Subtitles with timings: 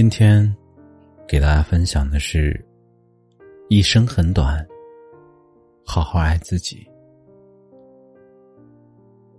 [0.00, 0.56] 今天
[1.28, 2.58] 给大家分享的是：
[3.68, 4.66] 一生很短，
[5.84, 6.88] 好好爱自己。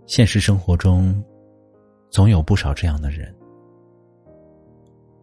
[0.06, 1.20] 现实生活中，
[2.12, 3.36] 总有不少这样的人，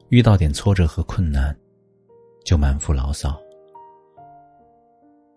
[0.09, 1.57] 遇到点挫折和困难，
[2.45, 3.41] 就满腹牢骚，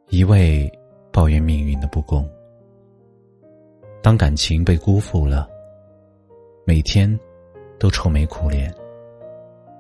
[0.10, 0.68] 一味
[1.14, 2.28] 抱怨命运的不公。
[4.02, 5.48] 当感情被辜负了，
[6.66, 7.20] 每天
[7.78, 8.76] 都愁眉苦脸。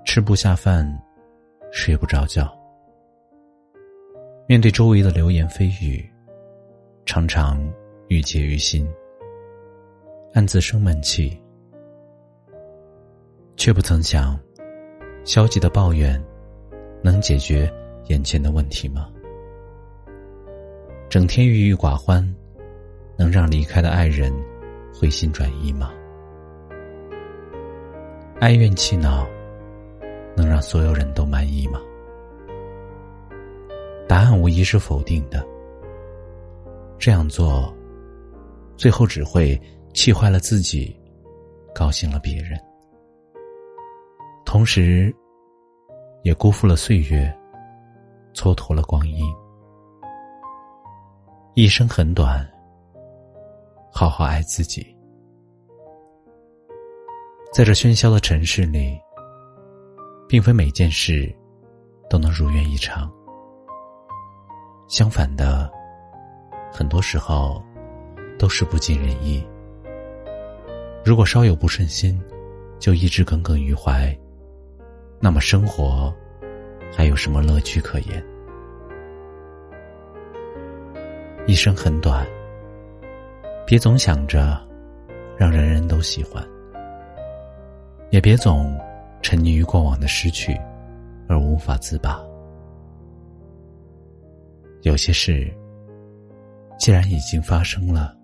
[0.03, 0.85] 吃不下饭，
[1.71, 2.51] 睡不着觉。
[4.47, 6.03] 面对周围的流言蜚语，
[7.05, 7.61] 常常
[8.07, 8.85] 郁结于心，
[10.33, 11.39] 暗自生闷气，
[13.55, 14.37] 却不曾想，
[15.23, 16.21] 消极的抱怨
[17.01, 17.71] 能解决
[18.07, 19.07] 眼前的问题吗？
[21.09, 22.21] 整天郁郁寡欢，
[23.17, 24.33] 能让离开的爱人
[24.93, 25.93] 回心转意吗？
[28.39, 29.25] 哀怨气恼。
[30.35, 31.79] 能让所有人都满意吗？
[34.07, 35.45] 答案无疑是否定的。
[36.97, 37.73] 这样做，
[38.77, 39.59] 最后只会
[39.93, 40.95] 气坏了自己，
[41.73, 42.59] 高兴了别人，
[44.45, 45.13] 同时，
[46.23, 47.33] 也辜负了岁月，
[48.33, 49.25] 蹉跎了光阴。
[51.55, 52.47] 一生很短，
[53.91, 54.85] 好好爱自己。
[57.53, 58.99] 在这喧嚣的城市里。
[60.31, 61.29] 并非每件事
[62.09, 63.11] 都能如愿以偿，
[64.87, 65.69] 相反的，
[66.71, 67.61] 很多时候
[68.39, 69.45] 都是不尽人意。
[71.03, 72.17] 如果稍有不顺心，
[72.79, 74.17] 就一直耿耿于怀，
[75.19, 76.15] 那么生活
[76.95, 78.25] 还有什么乐趣可言？
[81.45, 82.25] 一生很短，
[83.67, 84.65] 别总想着
[85.35, 86.41] 让人人都喜欢，
[88.11, 88.79] 也别总。
[89.21, 90.59] 沉溺于过往的失去，
[91.27, 92.21] 而无法自拔。
[94.81, 95.51] 有些事，
[96.79, 98.15] 既然已经发生了，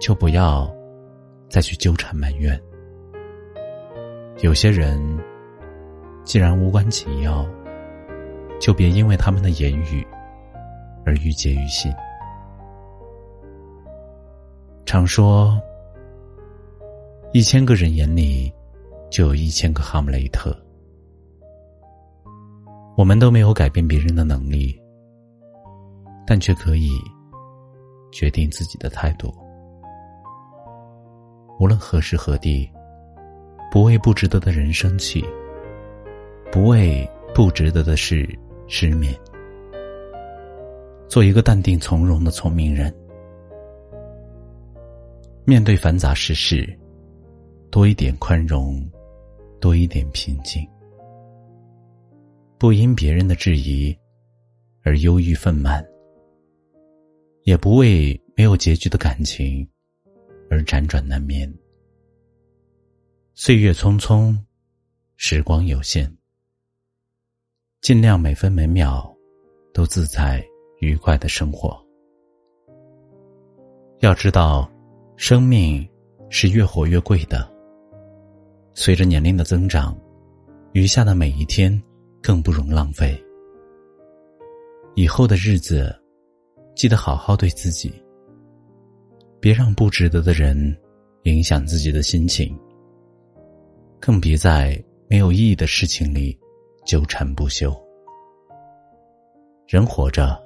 [0.00, 0.74] 就不要
[1.48, 2.58] 再去纠缠埋怨。
[4.40, 4.98] 有些人，
[6.24, 7.46] 既然无关紧要，
[8.58, 10.06] 就别因为他们的言语
[11.04, 11.92] 而郁结于心。
[14.86, 15.60] 常说，
[17.32, 18.52] 一千个人眼里。
[19.14, 20.52] 就有一千个哈姆雷特，
[22.96, 24.76] 我们都没有改变别人的能力，
[26.26, 26.90] 但却可以
[28.10, 29.32] 决定自己的态度。
[31.60, 32.68] 无论何时何地，
[33.70, 35.24] 不为不值得的人生气，
[36.50, 38.28] 不为不值得的事
[38.66, 39.14] 失眠，
[41.06, 42.92] 做一个淡定从容的聪明人。
[45.44, 46.68] 面对繁杂世事，
[47.70, 48.84] 多一点宽容。
[49.64, 50.62] 多一点平静，
[52.58, 53.96] 不因别人的质疑
[54.82, 55.82] 而忧郁愤懑，
[57.44, 59.66] 也不为没有结局的感情
[60.50, 61.50] 而辗转难眠。
[63.32, 64.38] 岁月匆匆，
[65.16, 66.14] 时光有限，
[67.80, 69.10] 尽量每分每秒
[69.72, 70.46] 都自在
[70.80, 71.82] 愉快的生活。
[74.00, 74.70] 要知道，
[75.16, 75.88] 生命
[76.28, 77.53] 是越活越贵的。
[78.76, 79.96] 随着年龄的增长，
[80.72, 81.80] 余下的每一天
[82.20, 83.22] 更不容浪费。
[84.96, 85.94] 以后的日子，
[86.74, 87.92] 记得好好对自己，
[89.40, 90.76] 别让不值得的人
[91.22, 92.58] 影响自己的心情，
[94.00, 96.36] 更别在没有意义的事情里
[96.84, 97.72] 纠缠不休。
[99.68, 100.36] 人活着，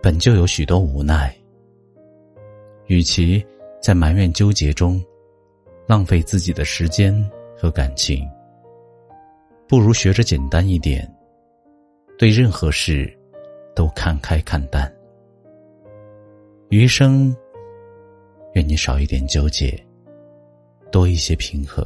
[0.00, 1.36] 本就有许多无奈，
[2.86, 3.44] 与其
[3.82, 5.04] 在埋怨纠结中
[5.88, 7.12] 浪费自己的时间。
[7.58, 8.24] 和感情，
[9.66, 11.12] 不如学着简单一点，
[12.16, 13.12] 对任何事
[13.74, 14.90] 都看开看淡。
[16.68, 17.34] 余生，
[18.52, 19.76] 愿你少一点纠结，
[20.92, 21.82] 多一些平和；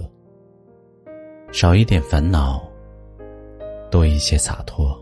[1.53, 2.63] 少一点烦恼，
[3.91, 4.95] 多一些洒脱。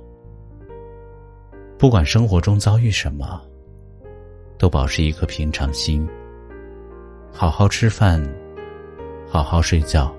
[1.77, 3.43] 不管生活中遭遇什么，
[4.57, 6.07] 都保持一颗平常心，
[7.33, 8.23] 好好吃饭，
[9.27, 10.15] 好好睡觉。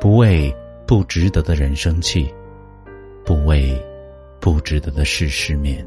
[0.00, 0.50] 不为
[0.86, 2.34] 不值得的人生气，
[3.22, 3.78] 不为
[4.40, 5.86] 不值得的事失眠。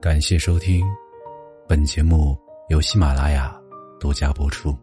[0.00, 0.84] 感谢收听，
[1.68, 2.36] 本节目
[2.68, 3.57] 由喜马拉雅
[3.98, 4.76] 独家播出。